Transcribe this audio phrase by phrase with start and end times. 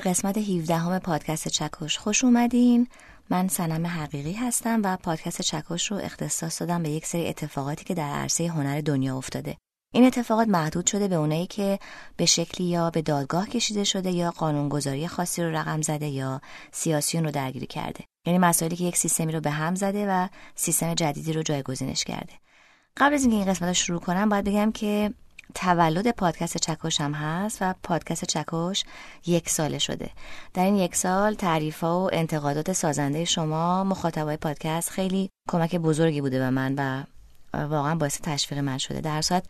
[0.00, 2.88] قسمت 17 همه پادکست چکش خوش اومدین.
[3.30, 7.94] من سنم حقیقی هستم و پادکست چکش رو اختصاص دادم به یک سری اتفاقاتی که
[7.94, 9.56] در عرصه هنر دنیا افتاده.
[9.94, 11.78] این اتفاقات محدود شده به اونایی که
[12.16, 16.40] به شکلی یا به دادگاه کشیده شده یا قانونگذاری خاصی رو رقم زده یا
[16.72, 18.04] سیاسیون رو درگیری کرده.
[18.26, 22.32] یعنی مسائلی که یک سیستمی رو به هم زده و سیستم جدیدی رو جایگزینش کرده.
[22.96, 25.14] قبل از اینکه این قسمت رو شروع کنم باید بگم که
[25.54, 28.84] تولد پادکست چکش هم هست و پادکست چکش
[29.26, 30.10] یک ساله شده.
[30.54, 36.20] در این یک سال تعریف ها و انتقادات سازنده شما مخاطبای پادکست خیلی کمک بزرگی
[36.20, 37.02] بوده به من و
[37.66, 39.00] واقعا باعث تشویق من شده.
[39.00, 39.44] در صورت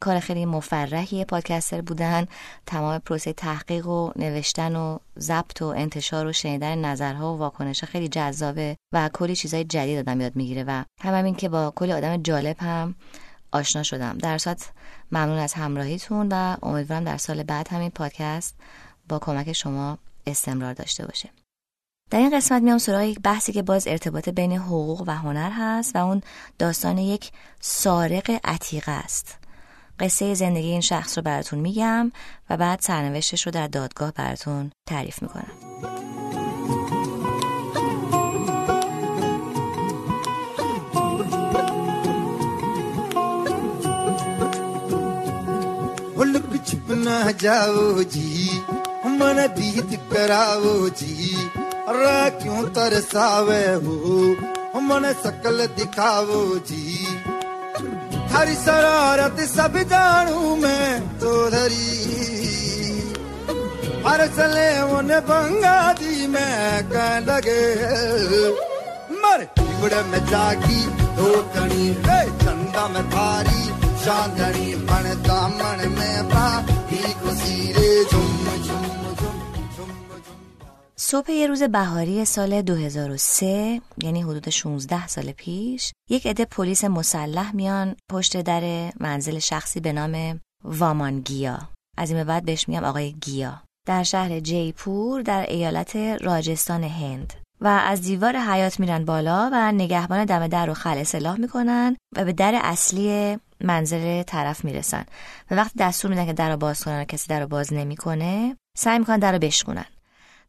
[0.00, 2.26] کار خیلی مفرحی پادکستر بودن.
[2.66, 8.08] تمام پروسه تحقیق و نوشتن و ضبط و انتشار و شنیدن نظرها و واکنش خیلی
[8.08, 12.16] جذابه و کلی چیزای جدید آدم یاد می‌گیره و هم همین که با کلی آدم
[12.16, 12.94] جالب هم
[13.52, 14.18] آشنا شدم.
[14.18, 14.70] در صورت
[15.12, 18.54] ممنون از همراهیتون و امیدوارم در سال بعد همین پادکست
[19.08, 21.30] با کمک شما استمرار داشته باشه
[22.10, 25.96] در این قسمت میام سراغ یک بحثی که باز ارتباط بین حقوق و هنر هست
[25.96, 26.22] و اون
[26.58, 27.30] داستان یک
[27.60, 29.38] سارق عتیقه است.
[30.00, 32.12] قصه زندگی این شخص رو براتون میگم
[32.50, 35.52] و بعد سرنوشتش رو در دادگاه براتون تعریف می‌کنم.
[46.68, 48.60] छुप ना जाओ जी,
[49.08, 51.34] मन बीत कराओ जी।
[51.90, 54.16] रा क्यों तरसावे हो?
[54.80, 57.06] मन सकल दिखाओ जी।
[58.30, 61.94] थारी शरारत सब जानू मैं तो धरी।
[64.06, 67.62] हर सले उन बंगा दी मैं कह लगे।
[69.22, 69.46] मर
[70.04, 70.80] में जागी,
[71.16, 71.94] दो कणी
[72.42, 76.47] चंदा में थारी चांदनी बन दामन में पा
[76.89, 79.01] ही खुशी रे झुम झुम
[81.03, 87.55] صبح یه روز بهاری سال 2003 یعنی حدود 16 سال پیش یک عده پلیس مسلح
[87.55, 91.59] میان پشت در منزل شخصی به نام وامان گیا
[91.97, 97.33] از این به بعد بهش میگم آقای گیا در شهر جیپور در ایالت راجستان هند
[97.61, 102.25] و از دیوار حیات میرن بالا و نگهبان دم در رو خل سلاح میکنن و
[102.25, 105.04] به در اصلی منزل طرف می‌رسن.
[105.50, 108.56] و وقتی دستور میدن که در رو باز کنن و کسی در رو باز نمی‌کنه
[108.76, 109.86] سعی می‌کنن در رو بشکنن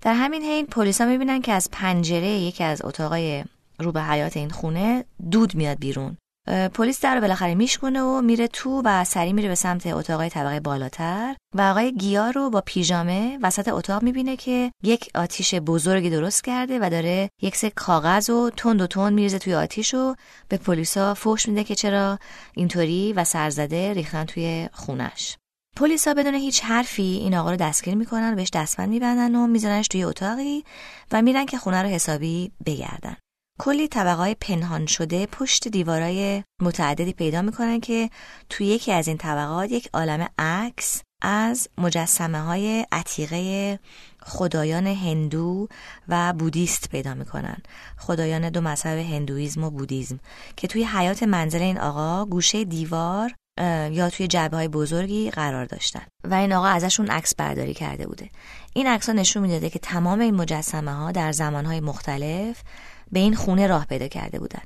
[0.01, 3.43] در همین حین پلیسا می‌بینن که از پنجره یکی از اتاقای
[3.79, 6.17] رو به حیات این خونه دود میاد بیرون.
[6.47, 10.59] پلیس در رو بالاخره میشکنه و میره تو و سری میره به سمت اتاقای طبقه
[10.59, 16.43] بالاتر و آقای گیا رو با پیژامه وسط اتاق می‌بینه که یک آتیش بزرگی درست
[16.43, 20.15] کرده و داره یک سه کاغذ و تند و تند میرزه توی آتیش و
[20.49, 22.19] به پلیسا فوش میده که چرا
[22.53, 25.37] اینطوری و سرزده ریختن توی خونش.
[25.77, 29.87] پلیسا بدون هیچ حرفی این آقا رو دستگیر می‌کنن و بهش دستبند میبندن و میزننش
[29.87, 30.63] توی اتاقی
[31.11, 33.17] و میرن که خونه رو حسابی بگردن.
[33.59, 38.09] کلی طبقه پنهان شده پشت دیوارای متعددی پیدا می‌کنن که
[38.49, 43.79] توی یکی از این طبقات یک عالم عکس از مجسمه های عتیقه
[44.23, 45.67] خدایان هندو
[46.07, 47.57] و بودیست پیدا می‌کنن.
[47.97, 50.19] خدایان دو مذهب هندویزم و بودیزم
[50.57, 53.33] که توی حیات منزل این آقا گوشه دیوار
[53.91, 56.03] یا توی جعبه های بزرگی قرار داشتن.
[56.23, 58.29] و این آقا ازشون عکس برداری کرده بوده.
[58.73, 62.63] این عکس ها نشون می‌داده که تمام این مجسمه ها در زمان های مختلف
[63.11, 64.61] به این خونه راه پیدا کرده بودن.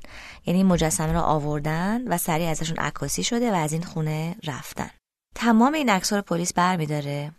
[0.46, 4.90] یعنی مجسمه را آوردن و سریع ازشون عکاسی شده و از این خونه رفتن.
[5.34, 7.32] تمام این عکس رو پلیس برمیداره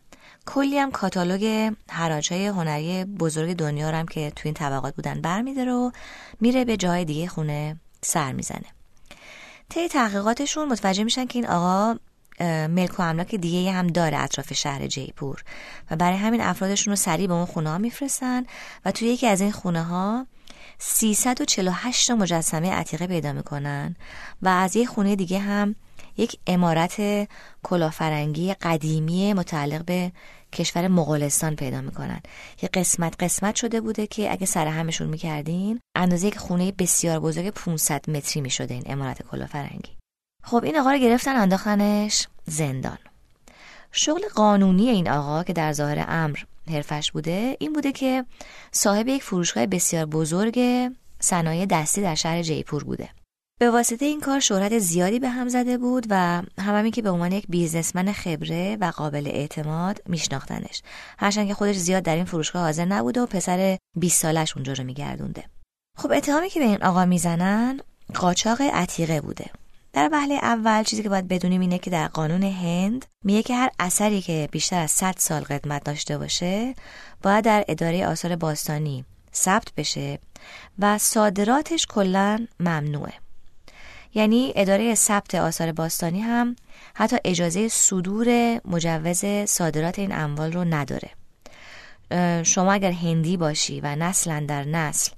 [0.46, 5.72] کلی هم کاتالوگ های هنری بزرگ دنیا رو هم که توی این طبقات بودن برمیداره
[5.72, 5.92] و
[6.40, 8.66] میره به جای دیگه خونه سر می‌زنه.
[9.70, 12.00] طی تحقیقاتشون متوجه میشن که این آقا
[12.68, 15.44] ملک و املاک دیگه هم داره اطراف شهر جیپور.
[15.92, 18.44] و برای همین افرادشون رو سریع به اون خونه ها میفرستن
[18.86, 20.28] و توی یکی از این خونه ها
[20.78, 23.96] 348 مجسمه عتیقه پیدا می‌کنن
[24.42, 25.76] و از یه خونه دیگه هم
[26.18, 27.28] یک امارت
[27.64, 30.12] کلافرنگی قدیمی متعلق به
[30.54, 32.22] کشور مغولستان پیدا می‌کنن.
[32.62, 37.50] یه قسمت قسمت شده بوده که اگه سر همشون می‌کردین اندازه یک خونه بسیار بزرگ
[37.50, 39.98] 500 متری می‌شده این امارت کلافرنگی
[40.44, 42.98] خب این آقا رو گرفتن انداختنش زندان.
[43.92, 46.40] شغل قانونی این آقا که در ظاهر امر
[46.72, 48.26] حرفش بوده این بوده که
[48.72, 50.60] صاحب یک فروشگاه بسیار بزرگ
[51.20, 53.10] صنایع دستی در شهر جیپور بوده.
[53.60, 57.32] به واسطه این کار شهرت زیادی به هم زده بود و همین که به عنوان
[57.32, 60.82] یک بیزنسمن خبره و قابل اعتماد میشناختنش.
[61.18, 64.84] هرچند که خودش زیاد در این فروشگاه حاضر نبوده و پسر 20 سالش اونجا رو
[64.84, 65.44] میگردونده.
[65.98, 67.80] خب اتهامی که به این آقا می‌زنن
[68.14, 69.46] قاچاق عتیقه بوده.
[69.94, 73.70] در وهله اول چیزی که باید بدونیم اینه که در قانون هند میگه که هر
[73.80, 76.76] اثری که بیشتر از 100 سال قدمت داشته باشه
[77.24, 80.20] باید در اداره آثار باستانی ثبت بشه
[80.80, 83.14] و صادراتش کلا ممنوعه.
[84.14, 86.56] یعنی اداره ثبت آثار باستانی هم
[86.94, 91.10] حتی اجازه صدور مجوز صادرات این اموال رو نداره.
[92.44, 95.12] شما اگر هندی باشی و نسلا در نسل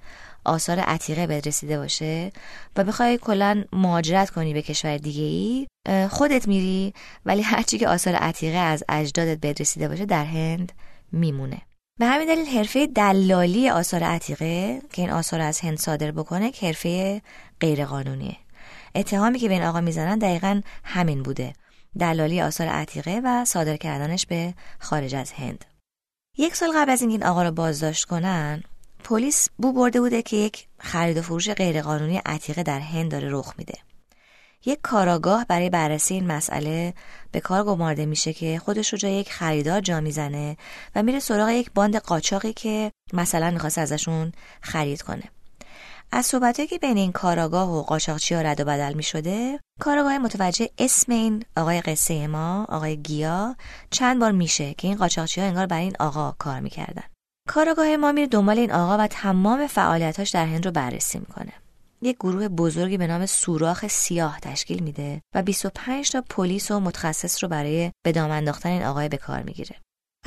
[0.45, 2.31] آثار عتیقه بهت رسیده باشه
[2.75, 5.67] و بخوای کلا مهاجرت کنی به کشور دیگه ای
[6.07, 6.93] خودت میری
[7.25, 10.71] ولی هرچی که آثار عتیقه از اجدادت بهت رسیده باشه در هند
[11.11, 11.61] میمونه.
[11.99, 16.65] به همین دلیل حرفه دلالی آثار عتیقه که این آثار از هند صادر بکنه که
[16.65, 17.21] حرفه
[17.59, 18.37] غیرقانونیه.
[18.95, 21.53] اتهامی که به این آقا می‌زنن دقیقا همین بوده.
[21.99, 25.65] دلالی آثار عتیقه و صادر کردنش به خارج از هند.
[26.37, 28.63] یک سال قبل از اینکه این آقا رو بازداشت کنن
[29.05, 33.53] پلیس بو برده بوده که یک خرید و فروش غیرقانونی عتیقه در هند داره رخ
[33.57, 33.73] میده.
[34.65, 36.93] یک کاراگاه برای بررسی این مسئله
[37.31, 40.57] به کار گمارده میشه که خودش رو جای یک خریدار جا می‌زنه
[40.95, 44.31] و میره سراغ یک باند قاچاقی که مثلا می‌خواست ازشون
[44.61, 45.23] خرید کنه.
[46.11, 50.17] از صحبتهایی که بین این کاراگاه و قاچاقچی ها رد و بدل می شده کاراگاه
[50.17, 53.55] متوجه اسم این آقای قصه ما آقای گیا
[53.89, 57.03] چند بار میشه که این قاچاقچی ها انگار برای این آقا کار می‌کردن.
[57.49, 61.53] کاراگاه ما میره دنبال این آقا و تمام فعالیتاش در هند رو بررسی می‌کنه.
[62.01, 67.43] یک گروه بزرگی به نام سوراخ سیاه تشکیل میده و 25 تا پلیس و متخصص
[67.43, 69.75] رو برای به دام انداختن این آقای به کار می‌گیره.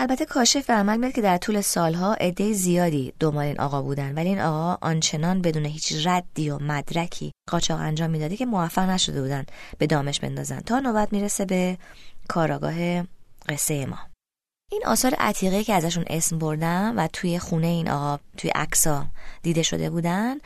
[0.00, 4.15] البته کاشف به عمل میاد که در طول سالها عده زیادی دنبال این آقا بودن
[4.15, 9.23] ولی این آقا آنچنان بدون هیچ ردی و مدرکی قاچاق انجام می‌داده که موفق نشده
[9.23, 9.47] بودن
[9.79, 10.61] به دامش بندازن.
[10.61, 11.79] تا نوبت می‌رسه به
[12.29, 13.03] کاراگاه
[13.49, 13.99] قصه ما.
[14.73, 19.06] این آثار عتیقه که ازشون اسم بردم و توی خونه این آقا توی عکسا
[19.43, 20.37] دیده شده بودن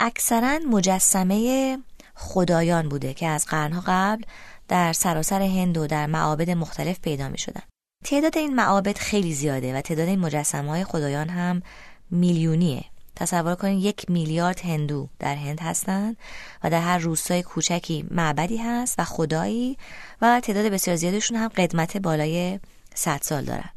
[0.00, 1.78] اکثرا مجسمه
[2.14, 4.22] خدایان بوده که از قرنها قبل
[4.68, 7.62] در سراسر هند و در معابد مختلف پیدا می شدن.
[8.04, 11.62] تعداد این معابد خیلی زیاده و تعداد این مجسمه های خدایان هم
[12.10, 12.84] میلیونیه
[13.16, 16.16] تصور کنید یک میلیارد هندو در هند هستند
[16.64, 19.78] و در هر روستای کوچکی معبدی هست و خدایی
[20.22, 22.60] و تعداد بسیار زیادشون هم قدمت بالای
[22.94, 23.70] 100 سال دارن.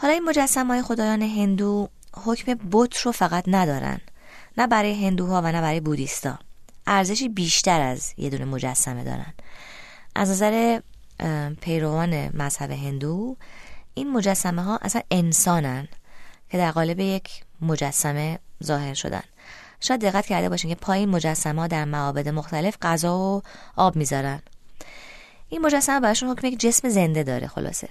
[0.00, 1.88] حالا این مجسمه های خدایان هندو
[2.24, 4.00] حکم بت رو فقط ندارن.
[4.58, 6.38] نه برای هندوها و نه برای بودیستا.
[6.86, 9.34] ارزشی بیشتر از یه دونه مجسمه دارن.
[10.14, 10.80] از نظر
[11.60, 13.36] پیروان مذهب هندو
[13.94, 15.88] این مجسمه ها اصلا انسانن
[16.50, 19.22] که در قالب یک مجسمه ظاهر شدن.
[19.80, 23.42] شاید دقت کرده باشین که پایین مجسمه ها در معابد مختلف غذا و
[23.76, 24.42] آب می‌ذارن.
[25.48, 27.88] این مجسمه براشون حکم یک جسم زنده داره خلاصه.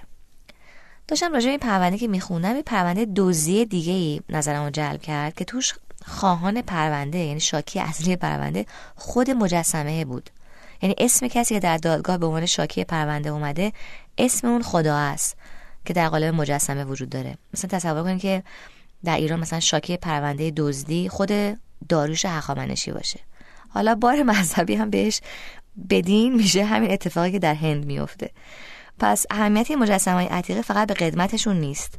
[1.10, 5.44] داشتم راجع به پرونده که میخوندم این پرونده دوزی دیگه ای نظرمو جلب کرد که
[5.44, 5.74] توش
[6.06, 8.66] خواهان پرونده یعنی شاکی اصلی پرونده
[8.96, 10.30] خود مجسمه بود.
[10.82, 13.72] یعنی اسم کسی که در دادگاه به عنوان شاکی پرونده اومده
[14.18, 15.36] اسم اون خدا است
[15.84, 17.38] که در قالب مجسمه وجود داره.
[17.54, 18.42] مثلا تصور کنید که
[19.04, 21.30] در ایران مثلا شاکی پرونده دزدی خود
[21.88, 23.20] داروش هخامنشی باشه.
[23.68, 25.20] حالا بار مذهبی هم بهش
[25.90, 28.30] بدین میشه همین اتفاقی که در هند میفته
[29.00, 31.94] پس اهمیت مجسمه های عتیقه فقط به قدمتشون نیست.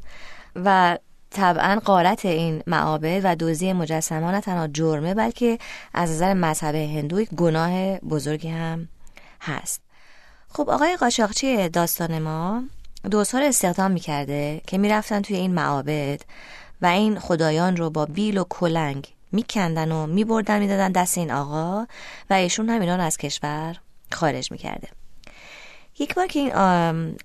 [0.56, 0.98] و
[1.32, 5.60] طبعا قارت این معابد و دوزی مجسمه نه تنها جرمه بلکه
[5.94, 8.90] از نظر مذهب هندو گناه بزرگی هم
[9.42, 9.82] هست.
[10.50, 12.64] خب آقای قاچاقچی داستان ما؟
[13.12, 16.22] دو سال استخدام می‌کرده که می‌رفتن توی این معابد
[16.82, 21.86] و این خدایان رو با بیل و کلنگ میکندن و میبردن می‌دادن دست این آقا
[22.30, 23.76] و ایشون هم اینا رو از کشور
[24.12, 24.88] خارج می‌کرده.
[26.00, 26.54] یک بار که این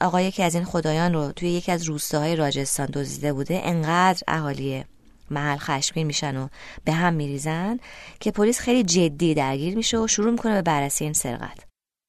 [0.01, 4.85] آقای که از این خدایان رو توی یکی از روستاهای راجستان دزدیده بوده انقدر اهالی
[5.31, 6.49] محل خشمگین میشن و
[6.85, 7.79] به هم میریزن
[8.21, 11.59] که پلیس خیلی جدی درگیر میشه و شروع می‌کنه به بررسی این سرقت.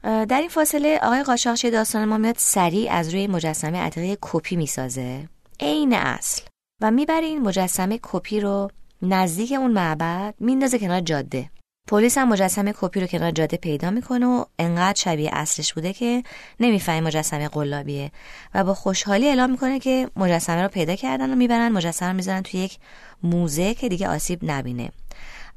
[0.04, 5.30] در این فاصله آقای قاچاقچی داستان ما میاد سریع از روی مجسمه عتیقه کپی می‌سازه.
[5.60, 6.42] عین اصل.
[6.82, 8.70] و می‌بره این مجسمه کپی رو
[9.02, 11.50] نزدیک اون معبد میندازه کنار جاده.
[11.88, 16.24] پلیس هم مجسمه کپی رو کنار جاده پیدا می‌کنه و انقدر شبیه اصلش بوده که
[16.60, 18.12] نمی‌فهمه مجسمه قلابیه.
[18.54, 22.42] و با خوشحالی اعلام می‌کنه که مجسمه رو پیدا کردن و می‌برن مجسمه رو می‌ذارن
[22.42, 22.78] توی یک
[23.24, 24.92] موزه که دیگه آسیب نبینه.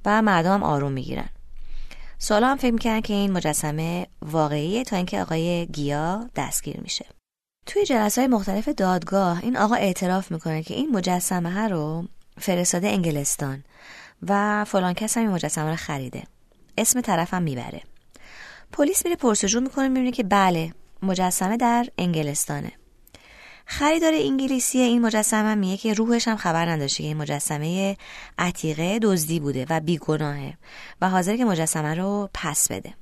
[0.04, 1.28] و مردم هم آروم می‌گیرن.
[2.18, 7.06] سالا هم فکر می‌کنن که این مجسمه واقعیه تا اینکه آقای گیا دستگیر میشه.
[7.66, 12.08] توی جلسه های مختلف دادگاه این آقا اعتراف می‌کنه که این مجسمه رو
[12.38, 13.64] فرستاده انگلستان.
[14.28, 16.22] و فلان کس هم این مجسمه رو خریده.
[16.78, 17.82] اسم طرفم می‌بره.
[18.72, 20.72] پلیس میره پرسجو می‌کنه می‌بینه که بله
[21.02, 22.72] مجسمه در انگلستانه.
[23.66, 27.96] خریدار انگلیسی این مجسمه میگه که روحش هم خبر نداشته که این مجسمه
[28.38, 30.54] عتیقه دزدی بوده و بیگناهه
[31.00, 32.94] و حاضر که مجسمه رو پس بده.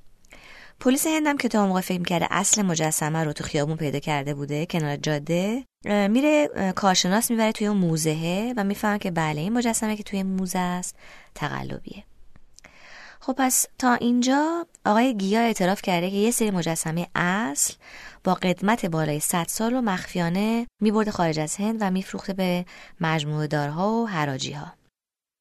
[0.81, 4.67] پلیس هندم که تا موقع فکر کرده اصل مجسمه رو تو خیابون پیدا کرده بوده
[4.67, 10.03] کنار جاده میره کارشناس می‌بره توی اون موزهه و می‌فهمه که بله این مجسمه که
[10.03, 10.97] توی موزه است
[11.35, 12.05] تقلبیه
[13.21, 17.75] خب پس تا اینجا آقای گیا اعتراف کرده که یه سری مجسمه اصل
[18.25, 22.65] با قدمت بالای 100 سال و مخفیانه میبرده خارج از هند و میفروخته به
[23.01, 24.73] مجموعه دارها و حراجی ها.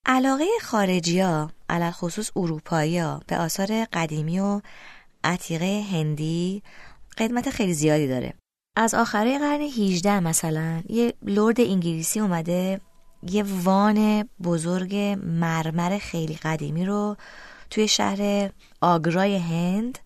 [0.05, 4.61] علاقه خارجی ها علال خصوص اروپایی ها به آثار قدیمی و
[5.27, 6.63] عتیقه هندی
[7.17, 8.33] قدمت خیلی زیادی داره.
[8.75, 12.81] از آخره قرن 18 مثلا یه لرد انگلیسی اومده
[13.23, 17.17] یه وان بزرگ مرمر خیلی قدیمی رو
[17.69, 18.49] توی شهر
[18.81, 19.99] آگرای هند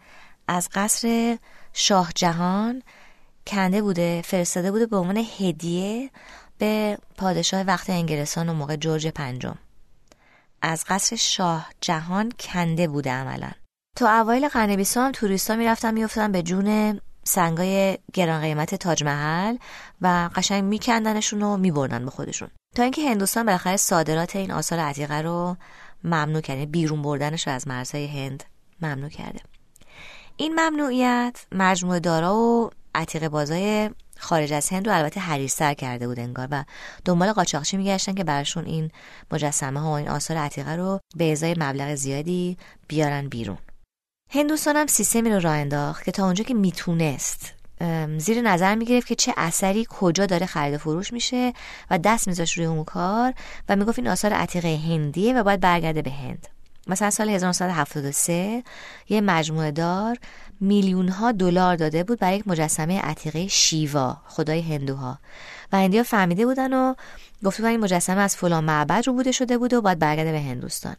[0.48, 1.38] از قصر
[1.74, 2.84] شاه جهان
[3.48, 6.10] کنده بوده فرستاده بوده به عنوان هدیه
[6.58, 9.58] به پادشاه وقت انگلستان و موقع جورج پنجم.
[10.62, 13.52] از قصر شاه جهان کنده بوده عملا.
[13.96, 19.58] تا اوایل قرن بیستم توریستا می‌رفتن میافتن به جون سنگای گران قیمت تاج محل
[20.02, 22.50] و قشنگ میکندنشون و میبردن به خودشون.
[22.76, 25.58] تا اینکه هندوستان بالاخره صادرات این آثار عتیقه رو
[26.04, 28.44] ممنوع کرده بیرون بردنش رو از مرزهای هند
[28.82, 29.40] ممنوع کرده.
[30.38, 36.20] این ممنوعیت مجموعه دارا و عتیقه بازای خارج از هند رو البته حریصتر کرده بود
[36.20, 36.64] انگار و
[37.06, 38.92] دنبال قاچاقچی میگشتن که براشون این
[39.32, 42.58] مجسمه ها و این آثار عتیقه رو به ازای مبلغ زیادی
[42.88, 43.58] بیارن بیرون.
[44.34, 47.54] هندوستان هم سیستمی رو راه انداخت که تا اونجا که می‌تونست
[48.18, 51.54] زیر نظر می‌گرفت که چه اثری کجا داره خرید و فروش میشه
[51.90, 53.34] و دست میذاشت روی اون کار
[53.70, 56.48] و می‌گفت این آثار عتیقه هندیه و باید برگرده به هند.
[56.88, 58.64] مثلا سال 1973
[59.10, 60.18] یه مجموعه دار
[60.60, 65.20] میلیون ها دلار داده بود برای یک مجسمه عتیقه شیوا خدای هندوها.
[65.72, 66.94] و هندیا فهمیده بودن و
[67.44, 70.96] گفته این مجسمه از فلان معبد رو بوده شده بود و باید برگرده به هندوستان.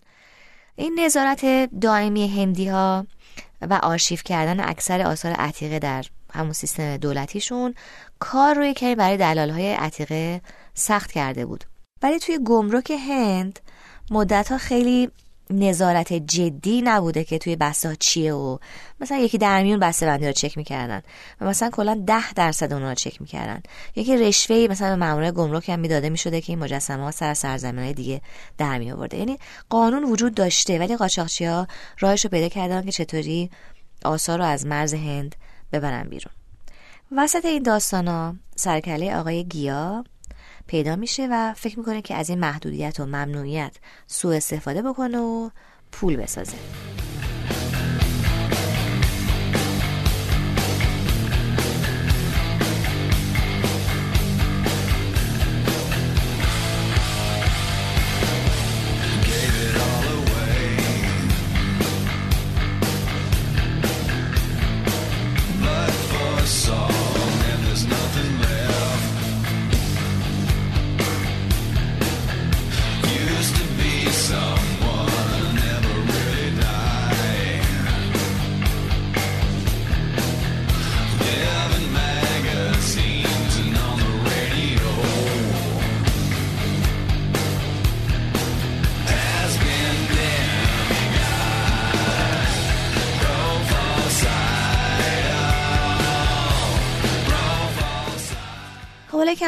[0.76, 1.44] این نظارت
[1.80, 3.06] دائمی هندی ها
[3.70, 6.04] و آرشیف کردن اکثر آثار عتیقه در
[6.34, 7.74] همون سیستم دولتیشون
[8.18, 10.40] کار روی کمی برای دلال های عتیقه
[10.74, 11.64] سخت کرده بود.
[12.02, 13.60] ولی توی گمرک هند
[14.10, 15.10] مدت ها خیلی
[15.50, 18.58] نظارت جدی نبوده که توی بسته چیه و
[19.00, 21.02] مثلا یکی در میون بسته بندی رو چک می‌کردن
[21.40, 23.62] و مثلا کلا ده درصد اونها رو چک می‌کردن.
[23.96, 27.92] یکی رشوه مثلا به مامور گمرک هم می‌داده می‌شده که این مجسمه ها سر سرزمین
[27.92, 28.20] دیگه
[28.58, 29.38] در می آورده یعنی
[29.70, 31.66] قانون وجود داشته ولی قاچاقچی ها
[31.98, 33.50] راهش رو پیدا کردن که چطوری
[34.04, 35.36] آثار رو از مرز هند
[35.72, 36.32] ببرن بیرون.
[37.16, 40.04] وسط این داستان ها سرکله آقای گیا
[40.72, 43.76] پیدا میشه و فکر می‌کنه که از این محدودیت و ممنوعیت
[44.06, 45.50] سوء استفاده بکنه و
[45.92, 46.56] پول بسازه.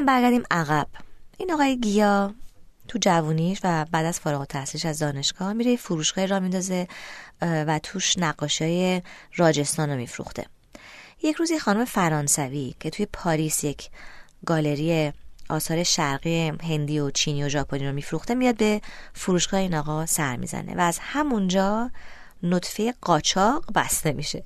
[0.05, 0.87] کم برگردیم عقب.
[1.39, 2.35] این آقای گیا
[2.89, 6.89] تو جوونیش و بعد از فارغ التحصیلش از دانشگاه میره فروشگاه را میندازه
[7.41, 9.03] و توش نقاشی
[9.37, 10.47] راجستان رو میفروخته.
[11.23, 13.91] یک روز خانم فرانسوی که توی پاریس یک
[14.47, 15.13] گالری
[15.49, 18.81] آثار شرقی هندی و چینی و ژاپنی رو میفروخته میاد به
[19.13, 21.91] فروشگاه این آقا سر می‌زنه و از همونجا
[22.43, 24.45] نطفه قاچاق بسته میشه.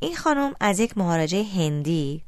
[0.00, 2.22] این خانم از یک مهاراجه هندی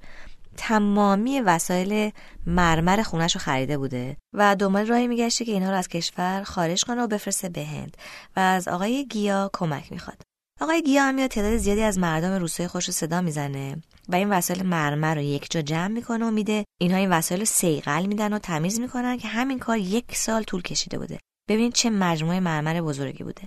[0.59, 2.11] تمامی وسایل
[2.47, 6.85] مرمر خونش رو خریده بوده و دنبال راهی میگشته که اینها رو از کشور خارج
[6.85, 7.97] کنه و بفرسته به هند
[8.37, 10.23] و از آقای گیا کمک می‌خواد.
[10.61, 14.31] آقای گیا هم میاد تعداد زیادی از مردم روسای خوش رو صدا می‌زنه و این
[14.31, 16.65] وسایل مرمر رو یک جا جمع می‌کنه و میده.
[16.81, 20.63] اینها این وسایل رو سیقل میدن و تمیز می‌کنن که همین کار یک سال طول
[20.63, 21.19] کشیده بوده.
[21.49, 23.43] ببینید چه مجموعه مرمر بزرگی بوده.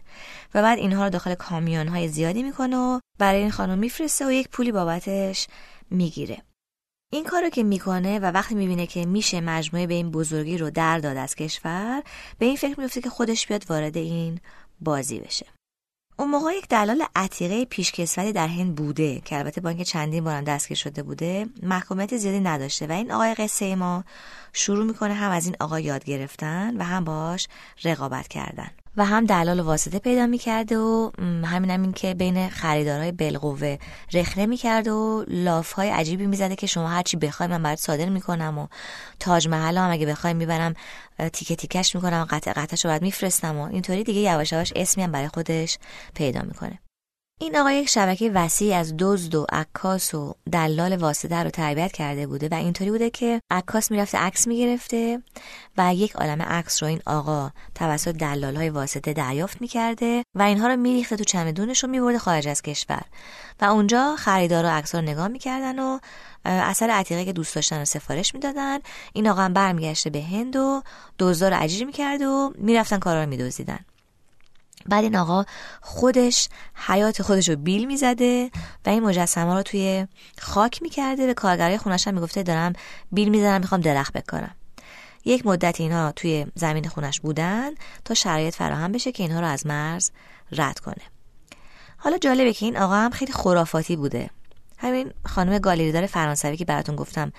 [0.54, 4.32] و بعد اینها رو داخل کامیون های زیادی می‌کنه و برای این خانم میفرسته و
[4.32, 5.48] یک پولی بابتش
[5.90, 6.38] می‌گیره.
[7.12, 11.00] این کارو که می‌کنه و وقتی می‌بینه که میشه مجموعه به این بزرگی رو در
[11.00, 12.04] داد از کشور
[12.40, 14.40] به این فکر میفته که خودش بیاد وارد این
[14.82, 15.46] بازی بشه.
[16.20, 20.44] اون موقع یک دلال عتیقه پیشکسوتی در هند بوده که البته با اینکه چندین بارم
[20.44, 24.04] دستگیر شده بوده محکومیت زیادی نداشته و این آقای قصه ما
[24.54, 27.48] شروع می‌کنه هم از این آقا یاد گرفتن و هم باش
[27.84, 28.70] رقابت کردن.
[29.00, 31.12] و هم دلال واسطه پیدا می‌کرده و
[31.46, 33.78] همین هم این که بین خریدارهای بلقوه
[34.14, 38.58] رخنه می‌کرده و لاف های عجیبی می‌زده که شما هرچی بخوای من برات صادر می‌کنم
[38.58, 38.68] و
[39.20, 40.74] تاج محل هم اگه بخوای می‌برم
[41.34, 45.04] تیکه تیکش می‌کنم و قطع قطعش رو باید میفرستم و اینطوری دیگه یواش یواش اسمی
[45.04, 45.78] هم برای خودش
[46.14, 46.80] پیدا می‌کنه.
[47.42, 52.28] این آقا یک شبکه وسیع از دزد و عکاس و دلال واسطه رو تربیت کرده
[52.28, 55.22] بوده و اینطوری بوده که عکاس می‌رفته عکس می‌گرفته
[55.78, 60.68] و یک عالم عکس رو این آقا توسط دلال های واسطه دریافت می‌کرده و اینها
[60.68, 63.02] رو میریخته تو چمدونش رو میبرده خارج از کشور.
[63.62, 66.00] و اونجا خریدارا عکس رو نگاه می‌کردن و
[66.46, 68.80] اثر عتیقه که دوست داشتن رو سفارش می‌دادن.
[69.14, 70.82] این آقا هم برمیگشته به هند و
[71.20, 73.80] دزدار رو اجیر می‌کرد و می‌رفتن کارا رو میدزدیدن.
[74.86, 75.46] بعد این آقا
[75.82, 78.52] خودش حیات خودش رو بیل می‌زده
[78.86, 80.08] و این مجسمه رو توی
[80.40, 81.26] خاک می‌کرده.
[81.26, 82.74] به کارگرای خونش هم می‌گفته دارم
[83.12, 84.56] بیل می‌زنم می‌خوام درخت بکنم
[85.26, 87.72] یک مدت اینها توی زمین خونش بودن
[88.06, 90.12] تا شرایط فراهم بشه که اینها رو از مرز
[90.52, 91.04] رد کنه.
[91.98, 94.30] حالا جالبه که این آقا هم خیلی خرافاتی بوده.
[94.78, 97.32] همین خانم گالیریدار فرانسوی که براتون گفتم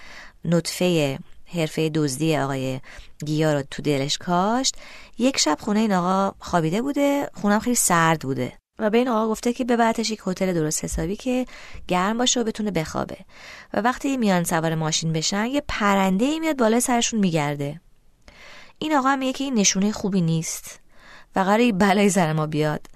[0.45, 1.19] نطفه
[1.55, 2.81] حرفه دزدی آقای
[3.27, 4.77] گیا رو تو دلش کاشت.
[5.19, 8.53] یک شب خونه این آقا خوابیده بوده خونم خیلی سرد بوده.
[8.79, 11.47] و به این آقا گفته که ببرتش یک هتل درست حسابی که
[11.89, 13.17] گرم باشه و بتونه بخوابه.
[13.75, 17.81] و وقتی میان سوار ماشین بشن یه پرنده ای میاد بالای سرشون میگرده.
[18.79, 20.81] این آقا هم که این نشونه خوبی نیست
[21.37, 22.87] و قراره بلای سر ما بیاد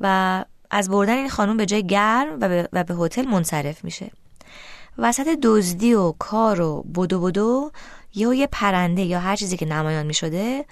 [0.00, 4.10] و از بردن این خانم به جای گرم و به, و به هتل منصرف میشه.
[4.98, 7.70] وسط دزدی و کار و بدو بدو
[8.14, 10.64] یا یه پرنده یا هر چیزی که نمایان می شده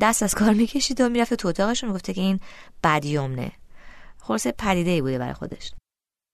[0.00, 2.40] دست از کار می‌کشید و می‌رفته تو اتاقش و می‌گفته که این
[2.84, 3.52] بدیومنه
[4.18, 5.72] خلاصه پدیده ای بوده برای خودش.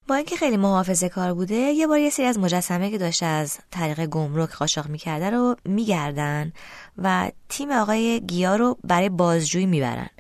[0.09, 3.59] با اینکه خیلی محافظه کار بوده یه بار یه سری از مجسمه که داشته از
[3.71, 6.53] طریق گمرک قاچاق می‌کرده رو میگردن
[6.99, 10.11] و تیم آقای گیا رو برای بازجویی می‌برن.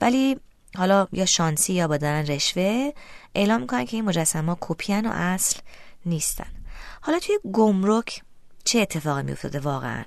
[0.00, 0.36] ولی
[0.76, 2.92] حالا یا شانسی یا با دارن رشوه
[3.34, 5.60] اعلام می‌کنن که این مجسمه کپیان و اصل
[6.06, 6.46] نیستن.
[7.00, 8.22] حالا توی گمرک
[8.64, 10.04] چه اتفاقی میافتاده واقعا؟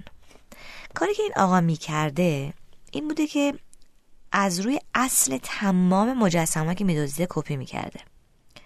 [0.94, 2.54] کاری که این آقا می‌کرده
[2.92, 3.54] این بوده که
[4.32, 8.00] از روی اصل تمام مجسمه که میدوزیده کپی می‌کرده.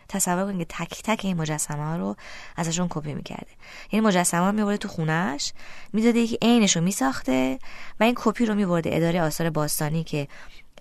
[0.10, 2.15] تصور کنید که تک تک این مجسمه ها رو
[2.56, 3.52] ازشون کپی می‌کرده.
[3.91, 5.54] یعنی مجسمه رو میبرده تو خونش
[5.93, 7.60] می‌داده که عینش رو میساخته
[7.99, 10.28] و این کپی رو میبرده اداره آثار باستانی که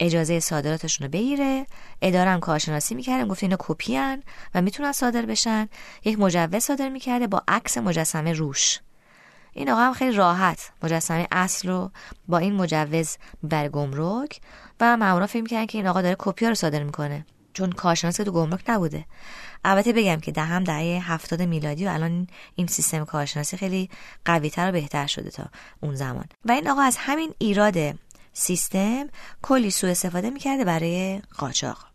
[0.01, 1.67] اجازه صادراتشون رو بگیره.
[2.03, 3.99] اداره هم کارشناسی می‌کرده گفت اینا کپیه
[4.55, 5.69] و می‌تونن صادر بشن.
[6.05, 8.79] یک مجوز صادر می‌کرده با عکس مجسمه روش.
[9.59, 11.91] این آقا هم خیلی راحت مجسمه اصل رو
[12.29, 14.41] با این مجوز می‌برد گمرک
[14.81, 17.27] و مامورا فکر می‌کردن که این آقا داره کپی رو صادر می‌کنه.
[17.53, 19.05] چون کارشناس تو گمرک نبوده.
[19.65, 23.91] البته بگم که دهم دهه هفتاد میلادی و الان این سیستم کارشناسی خیلی
[24.25, 25.45] قویتر و بهتر شده تا
[25.81, 26.25] اون زمان.
[26.45, 27.77] و این آقا از همین ایراد
[28.33, 29.07] سیستم
[29.43, 31.87] کلی سوء استفاده می‌کرده برای قاچاق.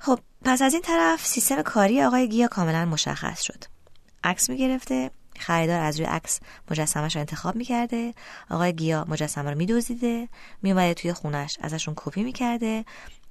[0.00, 3.64] خب پس از این طرف سیستم کاری آقای گیا کاملا مشخص شد.
[4.24, 5.10] عکس می‌گرفته.
[5.38, 6.40] خریدار از روی عکس
[6.70, 8.14] مجسمهش رو انتخاب می‌کرده.
[8.50, 10.28] آقای گیا مجسمه رو میدزدیده
[10.62, 12.84] میومده توی خونش ازشون کپی می‌کرده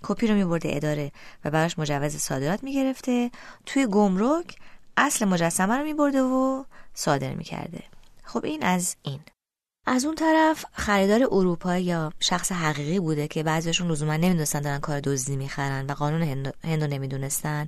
[0.03, 1.11] کپی رو میبرده اداره
[1.45, 3.31] و براش مجوز صادرات می‌گرفته.
[3.65, 4.55] توی گمرک
[4.97, 7.83] اصل مجسمه رو میبرده و صادر می‌کرده.
[8.23, 9.19] خب این از این.
[9.87, 14.99] از اون طرف خریدار اروپایی یا شخص حقیقی بوده که بعضیشون لزوما نمی‌دونستن دارن کار
[14.99, 17.67] دزدی می‌خرن و قانون هندو نمی‌دونستن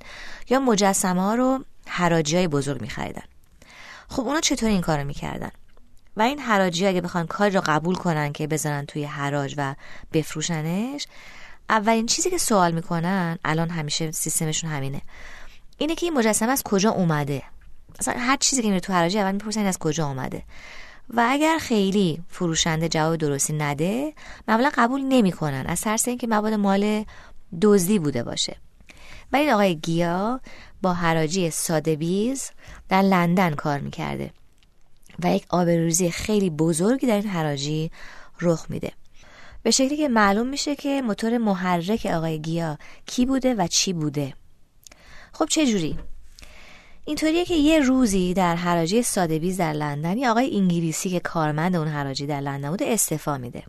[0.50, 3.24] یا مجسمه ها رو حراجی های بزرگ میخریدن.
[4.10, 5.52] خب اونا چطور این کارو می‌کردن؟
[6.18, 9.76] و این حراجی اگه بخوان کار رو قبول کنن که بزنن توی حراج و
[10.14, 11.08] بفروشنش
[11.70, 15.02] اولین چیزی که سوال می‌کنن الان همیشه سیستمشون همینه
[15.78, 17.44] اینه که این مجسمه از کجا اومده؟
[18.00, 20.44] اصلا هر چیزی که میره تو حراجی اول می‌پرسن از کجا اومده؟
[21.10, 24.14] و اگر خیلی فروشنده جواب درستی نده
[24.48, 27.06] معمولا قبول نمی‌کنن از ترس اینکه مواد مال
[27.62, 28.58] دزدی بوده باشه.
[29.32, 30.42] ولی آقای گیا
[30.84, 32.52] با حراجی ساده بیز
[32.90, 34.32] در لندن کار می‌کرده
[35.24, 37.92] و یک آبروزی خیلی بزرگی در این حراجی
[38.42, 38.92] رخ میده.
[39.64, 44.34] به شکلی که معلوم میشه که موتور محرک آقای گیا کی بوده و چی بوده.
[45.34, 46.00] خب چه جوری؟
[47.06, 51.88] اینطوریه که یه روزی در حراجی سادهبیز در لندن یه آقای انگلیسی که کارمند اون
[51.88, 53.64] حراجی در لندن بوده استعفا میده.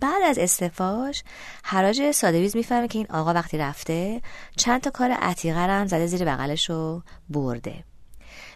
[0.00, 1.22] بعد از استعفاش
[1.64, 4.22] حراج سادهویز می‌فهمه که این آقا وقتی رفته
[4.56, 7.84] چند تا کار عتیقه هم زده زیر بغلش رو برده.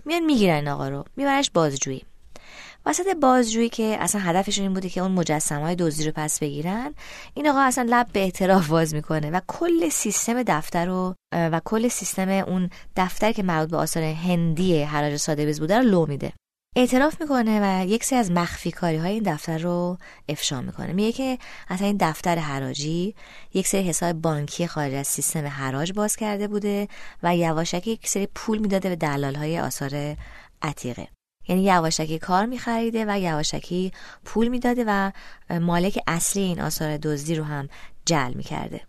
[0.04, 2.04] میان می‌گیرن این آقا رو میبرنش بازجویی.
[2.86, 6.94] وسط بازجویی که اصلا هدفشون این بوده که اون مجسمه های دزدی رو پس بگیرن
[7.34, 11.88] این آقا اصلا لب به اعتراف باز می‌کنه و کل سیستم دفتر رو و کل
[11.88, 16.32] سیستم اون دفتر که مربوط به آثار هندی حراج ساده بوده رو لو میده.
[16.78, 20.92] اعتراف می‌کنه و یک سری از مخفی کاری های این دفتر رو افشا می‌کنه.
[20.92, 23.14] میگه که اصلا این دفتر حراجی
[23.54, 26.88] یک سری حساب بانکی خارج از سیستم حراج باز کرده بوده
[27.22, 30.16] و یواشکی یک سری پول می‌داده به دلال های آثار
[30.62, 31.08] عتیقه.
[31.48, 33.92] یعنی یواشکی کار میخریده و یواشکی
[34.24, 35.10] پول می‌داده و
[35.60, 37.68] مالک اصلی این آثار دزدی رو هم
[38.06, 38.80] جل می‌کرده.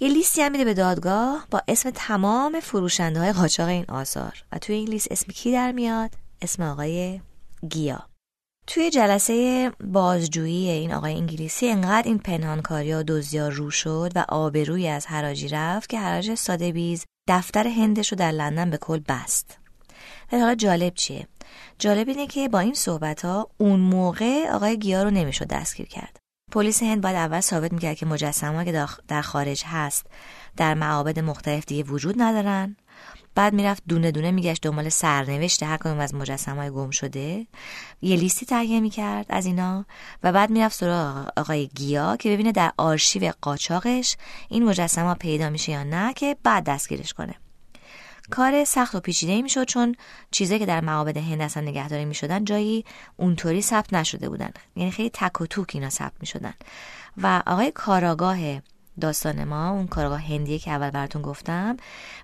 [0.00, 4.44] یه لیستی هم میده به دادگاه با اسم تمام فروشنده های قاچاق این آثار.
[4.52, 6.10] و توی این لیست اسم کی در میاد؟
[6.42, 7.20] اسم آقای
[7.70, 8.06] گیا.
[8.66, 14.88] توی جلسه بازجویی این آقای انگلیسی انقدر این پنهانکاری و دزدیا رو شد و آبروی
[14.88, 19.58] از حراجی رفت که حراج ساده بیز دفتر هندش رو در لندن به کل بست.
[20.32, 21.26] ولی حالا جالب چیه؟
[21.78, 26.16] جالب اینه که با این صحبت ها اون موقع آقای گیا رو نمی‌شد دستگیر کرد.
[26.52, 30.06] پلیس هند باید اول ثابت می‌کرد که مجسمه که در خارج هست
[30.56, 32.76] در معابد مختلف دیگه وجود ندارن.
[33.34, 37.46] بعد می‌رفت دونه دونه میگشت دنبال سرنوشت هر کدوم از مجسمه گم شده.
[38.02, 39.84] یه لیستی تهیه می‌کرد از اینا
[40.22, 44.16] و بعد می‌رفت سراغ آقای گیا که ببینه در آرشیو قاچاقش
[44.48, 47.34] این مجسمه پیدا میشه یا نه که بعد دستگیرش کنه.
[48.30, 49.94] کار سخت و پیچیده می‌شد چون
[50.30, 52.84] چیزایی که در معابد هند اصلا نگهداری می‌شدن جایی
[53.16, 54.50] اونطوری ثبت نشده بودن.
[54.76, 56.54] یعنی خیلی تک و توک اینا ثبت می‌شدن.
[57.16, 58.38] و آقای کاراگاه
[59.00, 61.76] داستان ما اون کارگاه هندیه که اول براتون گفتم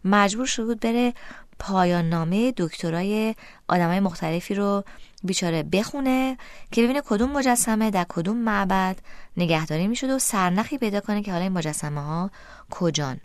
[0.05, 1.15] مجبور شده بود بره
[1.59, 3.35] پایان نامه دکترای
[3.69, 4.85] آدمای مختلفی رو
[5.25, 6.37] بیچاره بخونه
[6.71, 8.99] که ببینه کدوم مجسمه در کدوم معبد
[9.37, 12.31] نگهداری می‌شده و سرنخی پیدا کنه که حالا این مجسمه ها
[12.71, 13.21] کجان.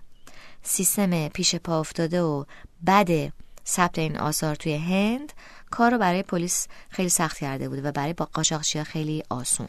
[0.64, 2.46] سیستم پیش پا افتاده و
[2.88, 3.32] بد
[3.68, 5.34] ثبت این آثار توی هند
[5.70, 9.68] کار رو برای پلیس خیلی سخت کرده بوده و برای با قاچاقچیا خیلی آسون.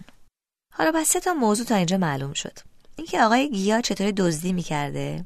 [0.75, 2.59] حالا بس سه تا موضوع تا اینجا معلوم شد.
[2.97, 5.25] اینکه آقای گیا چطوری دزدی می‌کرده؟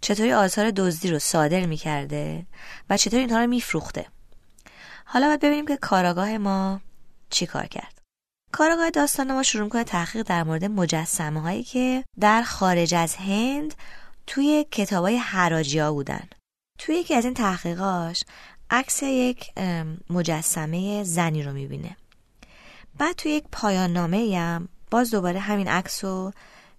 [0.00, 2.46] چطوری آثار دزدی رو صادر می‌کرده؟
[2.90, 4.06] و چطوری اینها رو میفروخته؟
[5.04, 6.80] حالا باید ببینیم که کاراگاه ما
[7.30, 8.00] چی کار کرد.
[8.52, 13.74] کاراگاه داستان ما شروع کنه تحقیق در مورد مجسمه هایی که در خارج از هند
[14.26, 16.28] توی کتاب های حراجی ها بودن.
[16.78, 18.24] توی یکی از این تحقیقاش
[18.70, 19.52] عکس یک
[20.10, 21.96] مجسمه زنی رو می‌بینه.
[22.98, 26.32] بعد توی یک پایان نامه هم باز دوباره همین عکس رو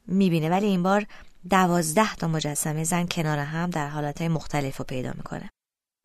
[0.07, 0.49] می‌بینه.
[0.49, 1.05] ولی این بار
[1.49, 5.49] دوازده تا مجسمه زن کنار هم در حالتهای مختلف رو پیدا می‌کنه.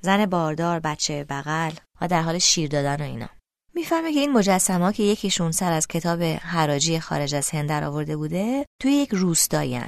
[0.02, 3.28] زن باردار بچه بغل و در حال شیر دادن و اینا.
[3.74, 8.16] می‌فهمه که این مجسمه که یکیشون سر از کتاب حراجی خارج از هند در آورده
[8.16, 9.86] بوده توی یک روستاین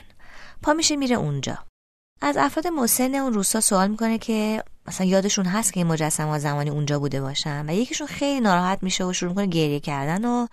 [0.62, 1.58] پا میشه میره اونجا.
[2.20, 6.70] از افراد مسن اون روستا سوال می‌کنه که مثلا یادشون هست که این مجسمه زمانی
[6.70, 10.46] اونجا بوده باشن و یکیشون خیلی ناراحت میشه و شروع می‌کنه گریه کردن و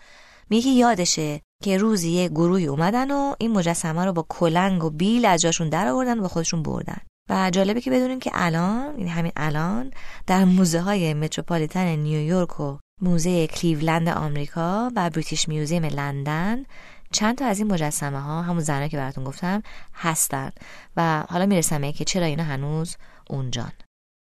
[0.50, 5.26] میگه یادشه که روزی یه گروهی اومدن و این مجسمه رو با کلنگ و بیل
[5.26, 6.98] از جاشون در آوردن و با خودشون بردن.
[7.30, 9.92] و جالبه که بدونیم که الان این همین الان
[10.28, 16.64] در موزه های متروپولیتن نیویورک و موزه کلیولند آمریکا و بریتیش میوزیم لندن
[17.12, 19.64] چند تا از این مجسمه ها همون زنه که براتون گفتم
[19.94, 20.52] هستن.
[20.98, 22.98] و حالا می‌رسم که چرا اینا هنوز
[23.30, 23.72] اونجان.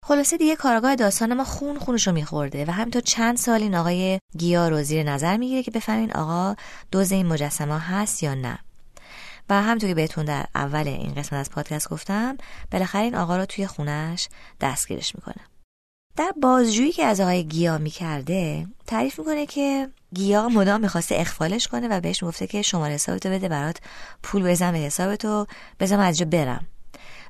[0.07, 4.67] خلاصه دیگه کارگاه داستان ما خون خونشو میخورده و همینطور چند سال این آقای گیا
[4.67, 6.55] رو زیر نظر می‌گیره که بفهمین آقا
[6.91, 8.59] دوز این مجسمه هست یا نه.
[9.49, 12.37] و همونطور که بهتون در اول این قسمت از پادکست گفتم
[12.71, 14.29] بالاخره این آقا رو توی خونش
[14.61, 15.45] دستگیرش می‌کنه.
[16.17, 21.87] در بازجویی که از آقای گیا می‌کرده تعریف می‌کنه که گیا مدام می‌خواسته اخفالش کنه
[21.87, 23.77] و بهش می‌گفته که شماره حسابتو بده برات
[24.23, 25.47] پول بزن به حسابتو
[25.79, 26.67] بزن از جا برم.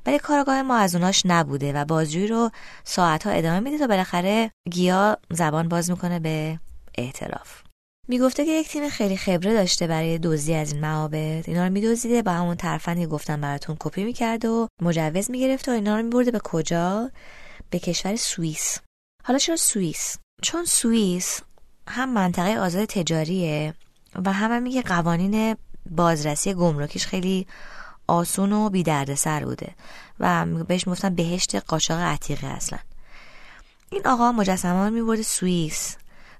[0.06, 2.50] ولی کارگاه ما از اوناش نبوده و بازجویی رو
[2.84, 6.58] ساعتها ادامه میده تا بالاخره گیا زبان باز می‌کنه به
[6.98, 7.62] اعتراف.
[8.08, 11.44] می‌گفته که یک تیم خیلی خبره داشته برای دزدی از این معابد.
[11.46, 15.72] اینا رو میدزدیده با همون ترفندی که گفتم براتون کپی می‌کرد و مجوز می‌گرفت و
[15.72, 17.10] اینا رو میبرده به کجا؟
[17.70, 18.78] به کشور سوئیس.
[19.24, 21.40] حالا چرا سوئیس؟ چون سوئیس
[21.88, 23.74] هم منطقه آزاد تجاریه
[24.24, 25.56] و هم, میگه قوانین
[25.90, 27.46] بازرسی گمرکیش خیلی
[28.06, 28.84] آسون و بی
[29.16, 29.74] سر بوده
[30.20, 32.78] و بهش می‌گفتن بهشت قاچاق عتیقه اصلا.
[33.90, 35.96] این آقا مجسمه رو میبرده سوئیس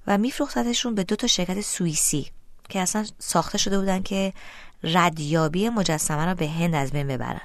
[0.06, 2.30] و میفروختتشون به دو تا شرکت سوئیسی
[2.68, 4.32] که اصلا ساخته شده بودن که
[4.82, 7.40] ردیابی مجسمه رو به هند از بین ببرن.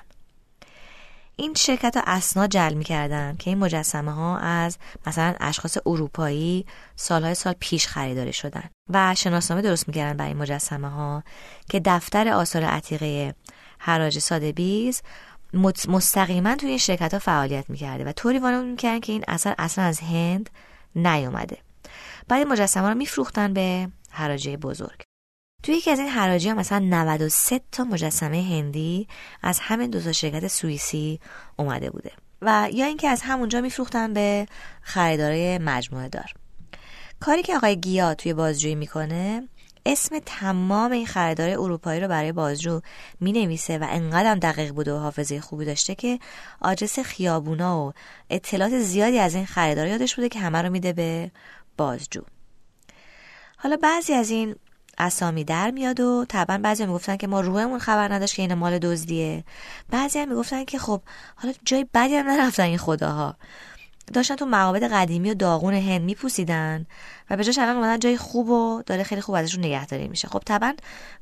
[1.35, 7.35] این شرکت ها اسناد جل می‌کردن که این مجسمه ها از مثلا اشخاص اروپایی سالهای
[7.35, 11.23] سال پیش خریداری شدن و شناسنامه درست می‌کردن برای این مجسمه ها
[11.69, 13.35] که دفتر آثار عتیقه
[13.83, 15.01] حراج ساده بیز
[15.87, 19.85] مستقیما توی این شرکت ها فعالیت می‌کرده و طوری وانمود می‌کردن که این اثر اصلا
[19.85, 20.49] از هند
[20.95, 21.57] نیومده.
[22.27, 25.01] بعد مجسمه رو میفروختن به حراجی بزرگ.
[25.63, 29.07] توی یکی از این حراجی ها مثلا 93 تا مجسمه هندی
[29.43, 31.19] از همین دو تا شرکت سوئیسی
[31.57, 34.45] اومده بوده و یا اینکه از همونجا میفروختن به
[34.81, 36.33] خریدارای مجموعه دار.
[37.19, 39.47] کاری که آقای گیا توی بازجویی می‌کنه
[39.85, 42.81] اسم تمام این خریدار اروپایی رو برای بازجو
[43.19, 46.19] می نویسه و انقدرم دقیق بوده و حافظه خوبی داشته که
[46.61, 47.93] آدرس خیابونا و
[48.29, 51.31] اطلاعات زیادی از این خریدار یادش بوده که همه رو میده به
[51.77, 52.21] بازجو.
[53.57, 54.55] حالا بعضی از این
[54.97, 58.79] اسامی در میاد و طبعا بعضی می‌گفتن که ما روحمون خبر نداشت که این مال
[58.79, 59.43] دزدیه.
[59.89, 61.01] بعضی هم می‌گفتن که خب
[61.35, 63.35] حالا جای بدی هم نرفتن این خداها.
[64.13, 66.85] داشتن تو معابد قدیمی و داغون هند میپوسیدن
[67.29, 70.27] و به جاش الان اومدن جای خوب و داره خیلی خوب ازشون نگهداری میشه.
[70.27, 70.73] خب طبعا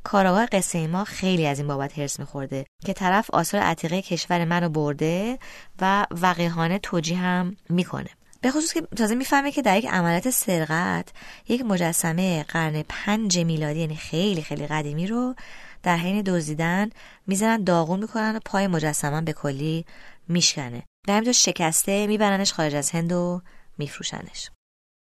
[0.04, 4.70] کاراگاه قصه ما خیلی از این بابت هرس میخورده که طرف آثار عتیقه کشور منو
[4.70, 5.40] برده
[5.82, 8.10] و وقیحانه توجیه هم می‌کنه.
[8.42, 11.10] به خصوص که تازه می‌فهمه که در یک عملیات سرقت
[11.48, 15.36] یک مجسمه قرن پنج میلادی یعنی خیلی خیلی قدیمی رو
[15.84, 16.90] در حین دزدیدن
[17.28, 19.86] می‌زنن داغون می‌کنن و پای مجسمه به کلی
[20.30, 20.84] میشکنه.
[21.08, 23.42] در همینجا شکسته میبرنش خارج از هند و
[23.78, 24.50] میفروشنش.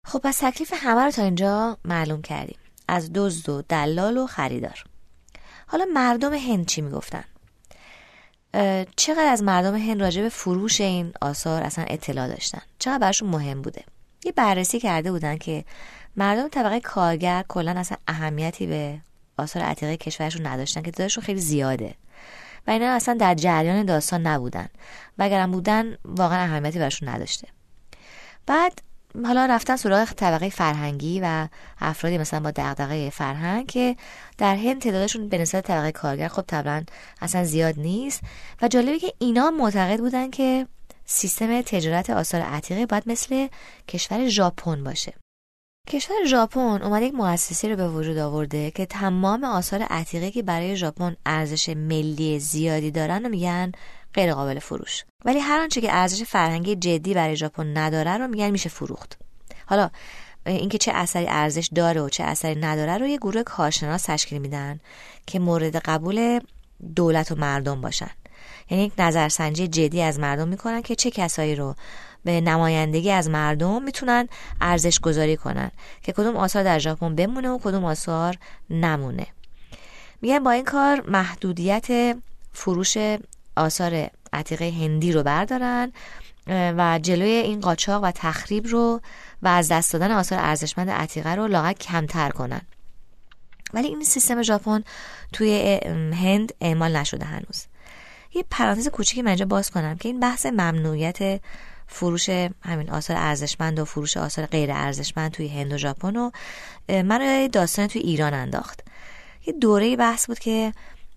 [0.05, 2.57] خب پس تکلیف همه رو تا اینجا معلوم کردیم.
[2.87, 4.83] از دزد و دلال و خریدار.
[5.67, 7.23] حالا مردم هند چی می‌گفتن؟
[8.95, 13.61] چقدر از مردم هند راجع به فروش این آثار اصلا اطلاع داشتن؟ چقدر براشون مهم
[13.61, 13.83] بوده؟
[14.25, 15.65] یه بررسی کرده بودن که
[16.15, 19.01] مردم طبقه کارگر کلا اصلا اهمیتی به
[19.37, 21.95] آثار عتیقه کشورشون نداشتن که تعدادشون خیلی زیاده.
[22.67, 24.67] و اینا اصلا در جریان داستان نبودن.
[25.17, 27.47] و اگرم بودن واقعا اهمیتی براشون نداشته.
[28.45, 28.81] بعد
[29.25, 31.47] حالا رفتن سراغ طبقه فرهنگی و
[31.79, 33.95] افرادی مثلا با دغدغه فرهنگ که
[34.37, 36.83] در هند تعدادشون به نسبت طبقه کارگر خب طبعا
[37.21, 38.21] اصلا زیاد نیست.
[38.61, 40.67] و جالبه که اینا معتقد بودن که
[41.05, 43.47] سیستم تجارت آثار عتیقه باید مثل
[43.87, 45.13] کشور ژاپن باشه.
[45.87, 50.75] کشور ژاپن اومده یک مؤسسه رو به وجود آورده که تمام آثار عتیقه که برای
[50.75, 53.71] ژاپن ارزش ملی زیادی دارن و میگن
[54.13, 55.05] غیر قابل فروش.
[55.25, 59.19] ولی هر آنچه که ارزش فرهنگی جدی برای ژاپن نداره رو میگن میشه فروخت.
[59.65, 59.89] حالا
[60.45, 64.79] اینکه چه اثری ارزش داره و چه اثری نداره رو یه گروه کارشناس تشکیل میدن
[65.27, 66.39] که مورد قبول
[66.95, 68.11] دولت و مردم باشن.
[68.69, 71.75] یعنی یک نظرسنجی جدی از مردم می‌کنن که چه کسایی رو
[72.27, 74.27] به نمایندگی از مردم می‌تونن
[74.61, 75.71] ارزش گذاری کنن
[76.03, 78.37] که کدوم آثار در ژاپن بمونه و کدوم آثار
[78.69, 79.27] نمونه.
[80.21, 82.17] میگن با این کار محدودیت
[82.53, 82.97] فروش
[83.55, 85.91] آثار عتیقه هندی رو بردارن
[86.47, 89.01] و جلوی این قاچاق و تخریب رو
[89.41, 92.61] و از دست دادن آثار ارزشمند عتیقه رو لاغت کمتر کنن.
[93.73, 94.83] ولی این سیستم ژاپن
[95.33, 95.79] توی
[96.13, 97.65] هند اعمال نشده هنوز.
[98.33, 101.41] یه پرانتز کوچیکی من باز کنم که این بحث ممنوعیت
[101.87, 102.29] فروش
[102.61, 106.31] همین آثار ارزشمند و فروش آثار غیر ارزشمند توی هند و ژاپن و
[106.89, 108.83] من داستان توی ایران انداخت.
[109.45, 110.73] یه دوره بحث بود که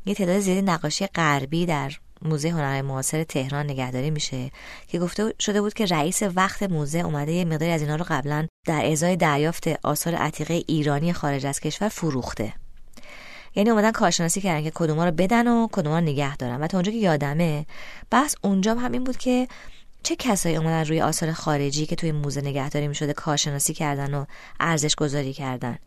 [0.06, 4.50] یه تعداد زیادی نقاشی غربی در موزه هنر معاصر تهران نگهداری میشه
[4.88, 8.46] که گفته شده بود که رئیس وقت موزه اومده یه مقداری از اینا رو قبلا
[8.66, 12.52] در ازای دریافت آثار عتیقه ایرانی خارج از کشور فروخته.
[13.54, 16.60] یعنی اومدن کارشناسی کردن که کدوما رو بدن و کدوما رو نگه دارن.
[16.60, 17.66] و تا اونجا که یادمه
[18.12, 19.48] بس اونجا هم همین بود که
[20.02, 24.24] چه کسایی اومدن روی آثار خارجی که توی موزه نگهداری می‌شده کارشناسی کردن و
[24.60, 25.78] ارزش گذاری کردن؟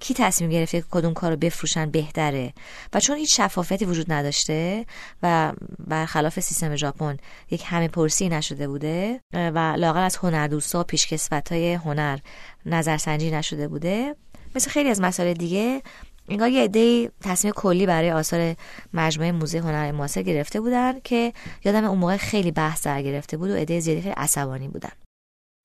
[0.00, 2.52] کی تصمیم گرفته که کدوم کار رو بفروشن بهتره؟
[2.92, 4.86] و چون هیچ شفافیتی وجود نداشته
[5.22, 7.16] و برخلاف سیستم ژاپن
[7.50, 12.18] یک همه پرسی نشده بوده و لاغر از هنردوستا و پیشکسوت های هنر
[12.66, 14.14] نظرسنجی نشده بوده
[14.54, 15.82] مثل خیلی از مسائل دیگه
[16.28, 18.54] انگار یه عده تصمیم کلی برای آثار
[18.94, 21.32] مجموعه موزه هنر معاصر گرفته بودن که
[21.64, 24.92] یادم اون موقع خیلی بحث در گرفته بود و عده زیادی خیلی عصبانی بودن.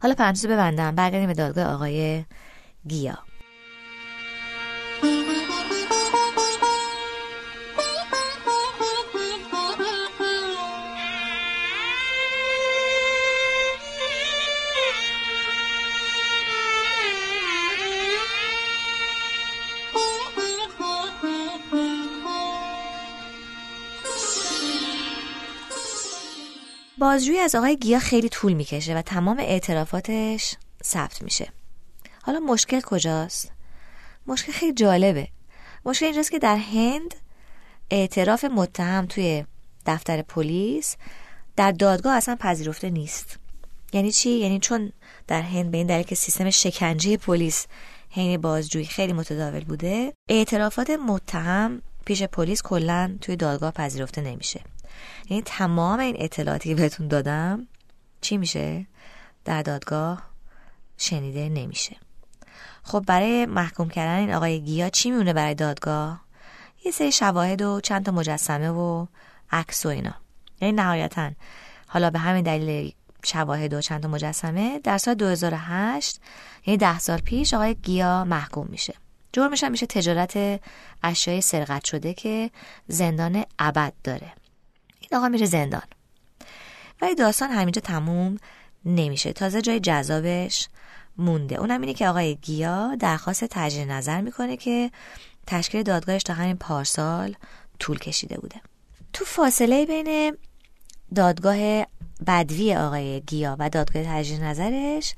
[0.03, 0.95] حالا پرانتز ببندم.
[0.95, 2.25] برگردیم به دادگاه آقای
[2.87, 3.30] گیا.
[27.11, 31.47] بازجویی از آقای گیا خیلی طول می‌کشه و تمام اعترافاتش ثبت میشه.
[32.23, 33.51] حالا مشکل کجاست؟
[34.27, 35.27] مشکل خیلی جالبه.
[35.85, 37.15] مشکل اینجاست که در هند
[37.89, 39.45] اعتراف متهم توی
[39.85, 40.95] دفتر پلیس
[41.55, 43.39] در دادگاه اصلا پذیرفته نیست.
[43.93, 44.91] یعنی چی؟ یعنی چون
[45.27, 47.67] در هند به این دلیل که سیستم شکنجه پلیس
[48.09, 54.61] حین بازجویی خیلی متداول بوده اعترافات متهم پیش پلیس کلا توی دادگاه پذیرفته نمیشه.
[55.29, 57.67] یعنی تمام این اطلاعاتی که بهتون دادم
[58.21, 58.85] چی میشه؟
[59.45, 60.23] در دادگاه
[60.97, 61.95] شنیده نمیشه.
[62.83, 66.21] خب برای محکوم کردن این آقای گیا چی میونه برای دادگاه؟
[66.85, 69.05] یه سری شواهد و چند تا مجسمه و
[69.51, 70.13] عکس و اینا.
[70.61, 71.31] یعنی نهایتا
[71.87, 76.21] حالا به همین دلیل شواهد و چند تا مجسمه در سال 2008
[76.65, 78.93] یعنی ده سال پیش آقای گیا محکوم میشه.
[79.33, 80.61] جرمش هم میشه تجارت
[81.03, 82.51] اشیای سرقت شده که
[82.87, 84.33] زندان ابد داره.
[85.01, 85.81] این آقا میره زندان.
[87.01, 88.37] ولی داستان همینجا تموم
[88.85, 89.33] نمیشه.
[89.33, 90.67] تازه جای جذابش
[91.17, 91.55] مونده.
[91.55, 94.91] اونم اینه که آقای گیا درخواست تجدید نظر می‌کنه که
[95.47, 97.35] تشکیل دادگاهش تا همین پارسال
[97.79, 98.61] طول کشیده بوده.
[99.13, 100.37] تو فاصله بین
[101.15, 101.85] دادگاه
[102.27, 105.15] بدوی آقای گیا و دادگاه تجدید نظرش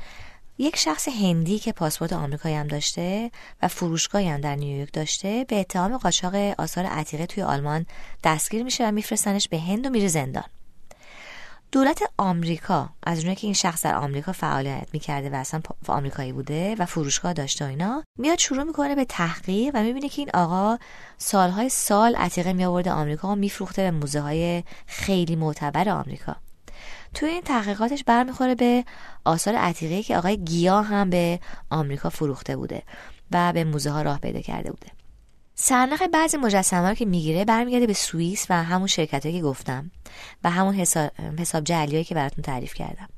[0.57, 5.59] یک شخص هندی که پاسپورت آمریکایی هم داشته و فروشگاهی هم در نیویورک داشته به
[5.59, 7.85] اتهام قاچاق آثار عتیقه توی آلمان
[8.23, 10.43] دستگیر میشه و میفرستنش به هند و میره زندان.
[11.71, 16.75] دولت آمریکا از اونایی که این شخص در آمریکا فعالیت می‌کرده و اصلا آمریکایی بوده
[16.79, 20.77] و فروشگاه داشته و اینا میاد شروع می‌کنه به تحقیق و می‌بینه که این آقا
[21.17, 26.35] سالهای سال عتیقه میآورده آمریکا و میفروخته به موزه های خیلی معتبر آمریکا.
[27.13, 28.85] توی این تحقیقاتش برمیخوره به
[29.25, 32.83] آثار عتیقه که آقای گیا هم به آمریکا فروخته بوده
[33.31, 34.87] و به موزه ها راه پیدا کرده بوده.
[35.55, 39.91] سرنخ بعضی مجسمه رو که می‌گیره برمیگرده به سوئیس و همون شرکت که گفتم
[40.43, 43.09] و همون حساب, جعلیایی که براتون تعریف کردم.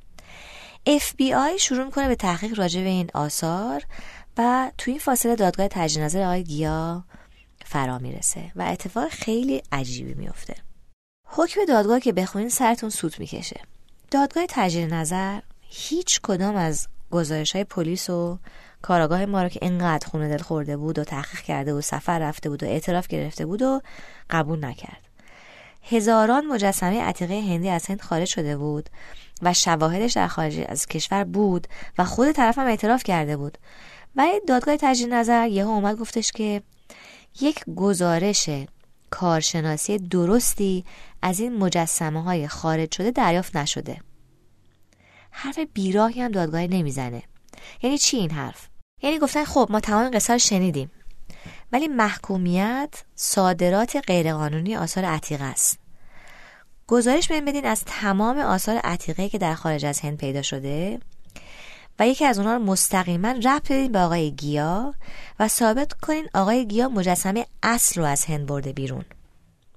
[0.87, 3.83] FBI شروع می‌کنه به تحقیق راجع به این آثار
[4.37, 7.03] و توی این فاصله دادگاه تجدید نظر آقای گیا
[7.65, 10.55] فرا می‌رسه و اتفاق خیلی عجیبی میفته
[11.27, 13.61] حکم دادگاه که بخونین سرتون سوت می‌کشه.
[14.15, 18.39] دادگاه تجدید نظر هیچ کدام از گزارش های پلیس و
[18.81, 22.49] کاراگاه ما رو که انقدر خونه دل خورده بود و تحقیق کرده و سفر رفته
[22.49, 23.81] بود و اعتراف گرفته بود و
[24.29, 25.01] قبول نکرد.
[25.83, 28.89] هزاران مجسمه عتیقه هندی از هند خارج شده بود
[29.41, 33.57] و شواهدش در خارج از کشور بود و خود طرف هم اعتراف کرده بود.
[34.15, 36.61] و دادگاه تجدید نظر یهو اومد گفتش که
[37.41, 38.49] یک گزارش
[39.09, 40.85] کارشناسی درستی
[41.25, 44.01] از این مجسمه های خارج شده دریافت نشده.
[45.31, 47.23] حرف بیراهی هم دادگاه نمی‌زنه.
[47.81, 48.67] یعنی چی این حرف؟
[49.01, 50.91] یعنی گفتن خب ما تمام قصه رو شنیدیم.
[51.71, 55.79] ولی محکومیت صادرات غیرقانونی آثار عتیقه است.
[56.87, 60.99] گزارش بهم بدین از تمام آثار عتیقه که در خارج از هند پیدا شده
[61.99, 64.93] و یکی از اونها رو مستقیما ربط بدین به آقای گیا
[65.39, 69.05] و ثابت کنین آقای گیا مجسمه اصل رو از هند برده بیرون.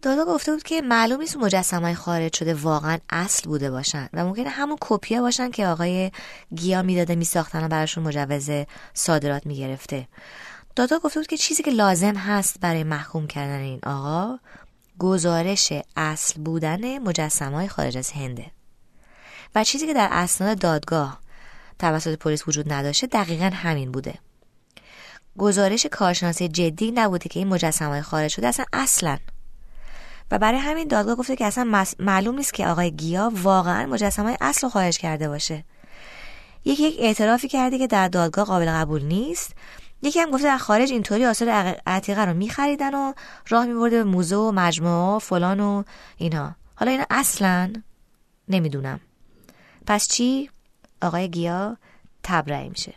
[0.02, 4.48] دادا گفته بود که معلوم نیست مجسمه خارج شده واقعا اصل بوده باشن و ممکنه
[4.48, 6.10] همون کپیا باشن که آقای
[6.56, 8.50] گیا می‌داده میساختن و براشون مجوز
[8.94, 10.08] صادرات می‌گرفته.
[10.76, 14.38] دادا گفته بود که چیزی که لازم هست برای محکوم کردن این آقا
[14.98, 18.46] گزارش اصل بودن مجسمه های خارج از هنده
[19.54, 21.20] و چیزی که در اسناد دادگاه
[21.78, 24.14] توسط پلیس وجود نداشته دقیقا همین بوده.
[25.38, 29.18] گزارش کارشناسی جدی نبوده که این مجسمه های خارج شده اصلا اصلا
[30.30, 34.60] و برای همین دادگاه گفته که اصلا معلوم نیست که آقای گیا واقعا مجسمه اصل
[34.60, 35.64] رو خارج کرده باشه.
[36.64, 39.52] یکی یک اعترافی کرده که در دادگاه قابل قبول نیست.
[40.02, 41.48] یکی هم گفته در خارج اینطوری آثار
[41.86, 43.12] عتیقه رو میخریدن و
[43.48, 45.82] راه میبرده به موزه و مجموعه و فلان و
[46.16, 46.54] اینا.
[46.74, 47.72] حالا اینا اصلا
[48.48, 49.00] نمی‌دونم.
[49.86, 50.50] پس چی؟
[51.02, 51.76] آقای گیا
[52.22, 52.94] تبرئه میشه.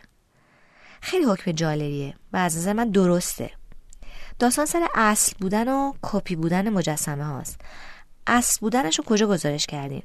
[1.00, 3.50] خیلی حکم جالبیه و از نظر من درسته.
[4.42, 7.60] داستان سر اصل بودن و کپی بودن مجسمه هاست.
[8.26, 10.02] اصل بودنش رو کجا گزارش کردین؟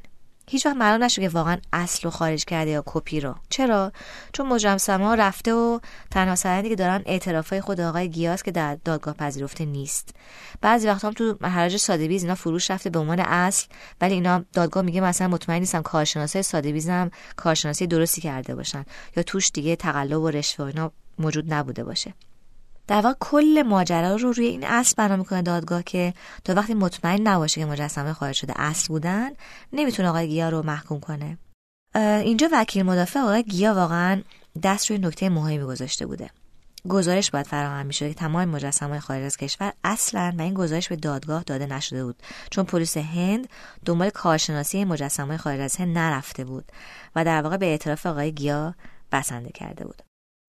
[0.47, 3.36] هیچ وقت معلوم نشد که واقعا اصل رو خارج کرده یا کپی رو.
[3.50, 3.91] چرا؟
[4.34, 5.80] چون مجسمه ها رفته و
[6.12, 10.15] تنها سرندی که دارن اعترافای خود آقای گیاس که در دادگاه پذیرفته نیست.
[10.62, 13.67] بعضی وقتا هم تو حراج سادهبیز اینا فروش رفته به عنوان اصل
[14.02, 19.23] ولی اینا دادگاه میگه مثلا مطمئن نیستم کارشناسای سادهبیز هم کارشناسی درستی کرده باشن یا
[19.23, 22.13] توش دیگه تقلب و رشوه اینا موجود نبوده باشه.
[22.88, 27.28] در واقع کل ماجرا رو روی این اصل بنا می‌کنه دادگاه که تا وقتی مطمئن
[27.28, 29.30] نباشه که مجسمه خارج شده اصل بودن
[29.73, 31.38] نمی‌تونه آقای گیا رو محکوم کنه.
[31.95, 34.21] اینجا وکیل مدافع آقای گیا واقعا
[34.63, 36.30] دست روی نکته مهمی گذاشته بوده.
[36.89, 40.95] گزارش باید فراهم می‌شد که تمام مجسمه خارج از کشور اصلا و این گزارش به
[40.95, 42.16] دادگاه داده نشده بود.
[42.51, 43.49] چون پلیس هند
[43.86, 46.66] دنبال کارشناسی مجسمه خارج از هند نرفته بود
[47.16, 48.76] و در واقع به اعتراف آقای گیا
[49.11, 50.07] بسنده کرده بود.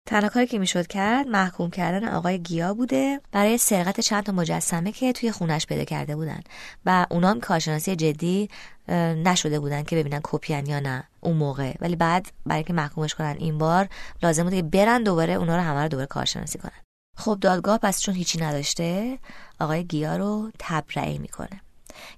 [0.07, 4.93] تنها کاری که می‌شد کرد محکوم کردن آقای گیا بوده برای سرقت چند تا مجسمه
[4.93, 6.41] که توی خونش پیدا کرده بودن
[6.87, 8.49] و اونا هم کارشناسی جدی
[8.89, 11.75] نشده بودن که ببینن کپیان یا نه اون موقع.
[11.81, 13.89] ولی بعد برای که محکومش کنن این بار
[14.23, 16.83] لازم بوده که برن دوباره اونا رو همه رو دوباره کارشناسی کنن.
[17.17, 19.19] خب دادگاه پس چون هیچی نداشته
[19.61, 21.61] آقای گیا رو تبرئه می‌کنه.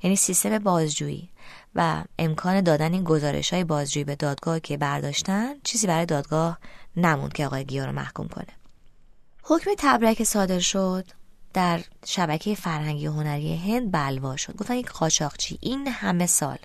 [0.03, 1.31] یعنی سیستم بازجویی
[1.75, 6.59] و امکان دادن این گزارش های بازجویی به دادگاه که برداشتن چیزی برای دادگاه
[6.99, 8.47] نموند که آقای گیا محکوم کنه.
[9.43, 11.05] حکم تبرئه که صادر شد
[11.55, 15.59] در شبکه فرهنگی و هنری هند بلوا شد گفتن یک قاچاقچی.
[15.61, 16.59] این همه سال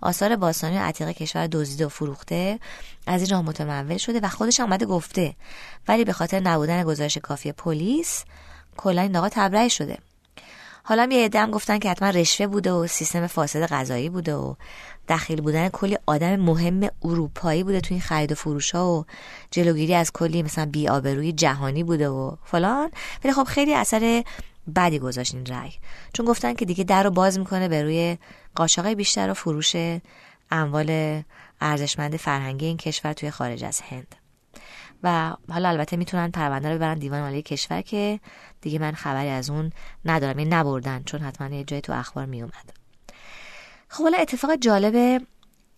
[0.00, 2.58] آثار باستانی و عتیق کشور دزدیده و فروخته
[3.06, 5.34] از این راه متمول شده و خودش آمده گفته.
[5.88, 8.24] ولی به خاطر نبودن گزارش کافی پلیس
[8.76, 9.98] کلا این آقا تبرئه شده.
[10.88, 14.54] حالا یه عده هم گفتن که حتما رشوه بوده و سیستم فاسد غذایی بوده و
[15.08, 19.04] دخیل بودن کلی آدم مهم اروپایی بوده تو این خرید و فروش ها و
[19.50, 22.90] جلوگیری از کلی مثلا بی جهانی بوده و فلان.
[23.24, 24.24] ولی خب خیلی اثر
[24.76, 25.72] بدی گذاشت این رأی.
[26.12, 28.18] چون گفتن که دیگه در رو باز می‌کنه به روی
[28.54, 29.76] قاچاق بیشتر و فروش
[30.50, 31.22] اموال
[31.60, 34.17] ارزشمند فرهنگی این کشور توی خارج از هند.
[35.02, 38.20] و حالا البته می‌تونن پرونده رو ببرن دیوان مالی کشور که
[38.60, 39.72] دیگه من خبری از اون
[40.04, 42.72] ندارم این نبردن چون حتما یه جای تو اخبار میومد.
[43.88, 45.22] خب حالا اتفاق جالب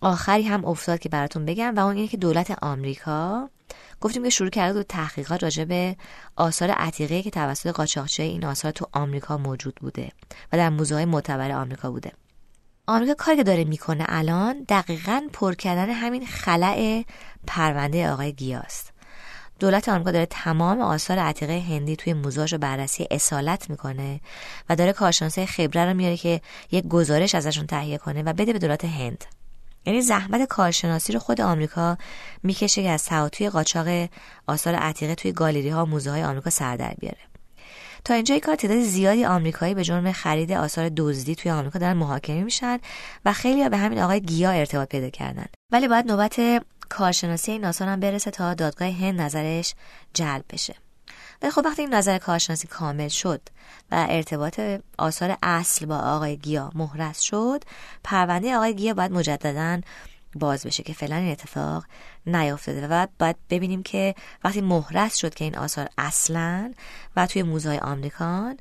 [0.03, 3.51] آخری هم افتاد که براتون بگم و اون اینه که دولت آمریکا
[4.01, 5.97] گفتیم که شروع کرده بود تحقیقات راجع به
[6.37, 10.13] آثار عتیقه که توسط قاچاقچی این آثار تو آمریکا موجود بوده
[10.53, 12.13] و در موزه های معتبر آمریکا بوده.
[12.87, 17.05] آمریکا کاری که داره می‌کنه الان دقیقا پر کردن همین خلع
[17.47, 18.93] پرونده آقای گیاست
[19.61, 24.21] دولت آمریکا داره تمام آثار عتیقه هندی توی موزهاش رو بررسی اصالت می‌کنه
[24.69, 26.41] و داره کارشناسای خبره رو میاره که
[26.71, 29.25] یک گزارش ازشون تهیه کنه و بده به دولت هند.
[29.87, 31.99] یعنی زحمت کارشناسی رو خود آمریکا
[32.43, 34.09] می‌کشه که از توی قاچاق
[34.47, 37.19] آثار عتیقه توی گالری ها و موزه های آمریکا سر در بیاره.
[38.05, 42.43] تا اینجا کار تعداد زیادی آمریکایی به جرم خرید آثار دزدی توی آمریکا دارن محاکمه
[42.43, 42.79] میشن
[43.25, 45.47] و خیلی به همین آقای گیا ارتباط پیدا کردن.
[45.73, 49.75] ولی باید نوبت کارشناسی این هم برسه تا دادگاه هند نظرش
[50.15, 50.75] جلب بشه.
[51.43, 53.41] ولی خب وقتی این نظر کارشناسی کامل شد
[53.91, 54.61] و ارتباط
[54.99, 57.65] آثار اصل با آقای گیا مهرس شد
[58.05, 59.81] پرونده آقای گیا باید مجددا
[60.35, 61.85] باز بشه که فعلا این اتفاق
[62.27, 64.15] نیافتاده و بعد باید ببینیم که
[64.45, 66.75] وقتی مهرس شد که این آثار اصلا
[67.17, 68.57] و توی موزه آمریکان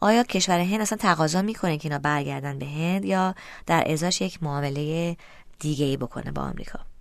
[0.00, 3.34] آیا کشور هند اصلا تقاضا می‌کنه که اینا برگردن به هند یا
[3.66, 5.16] در ازاش یک معامله
[5.58, 6.91] دیگه ای بکنه با آمریکا؟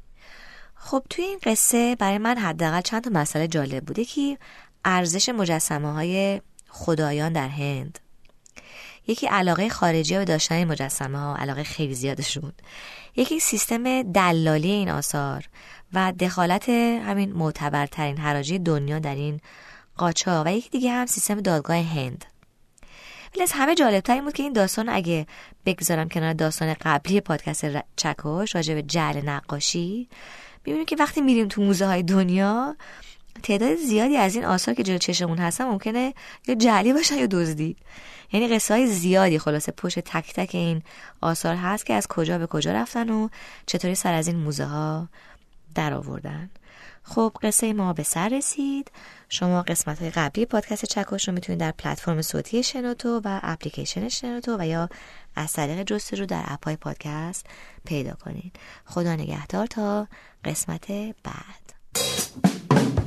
[0.83, 4.37] خب توی این قصه برای من حداقل چند تا مسئله جالب بوده که
[4.85, 7.99] ارزش مجسمه های خدایان در هند.
[9.07, 12.53] یکی علاقه خارجی به داشتن مجسمه ها علاقه خیلی زیادشون.
[13.15, 15.45] یکی سیستم دلالی این آثار
[15.93, 19.39] و دخالت همین معتبرترین حراجی دنیا در این
[19.97, 22.25] قاچا و یکی دیگه هم سیستم دادگاه هند.
[23.35, 25.27] ولی از همه جالبتر این بود که این داستان اگه
[25.65, 27.65] بگذارم کنار داستان قبلی پادکست
[27.95, 30.09] چکش راجع به جعل نقاشی
[30.65, 32.75] می‌بینیم که وقتی میریم تو موزه های دنیا
[33.43, 36.13] تعداد زیادی از این آثار که جلو چشمون هستن ممکنه
[36.47, 37.75] یا جعلی باشن یا دزدی.
[38.33, 40.81] یعنی قصه های زیادی خلاصه پشت تک تک این
[41.21, 43.29] آثار هست که از کجا به کجا رفتن و
[43.65, 45.07] چطوری سر از این موزه ها
[45.75, 46.49] در آوردن
[47.03, 48.91] خب قصه ما به سر رسید.
[49.33, 54.57] شما قسمت های قبلی پادکست چکش رو می‌تونید در پلتفرم صوتی شنوتو و اپلیکیشن شنوتو
[54.59, 54.89] و یا
[55.35, 57.45] از طریق جستجو در اپای پادکست
[57.85, 58.55] پیدا کنید.
[58.85, 60.07] خدا نگهدار تا
[60.45, 60.91] قسمت
[61.23, 63.00] بعد.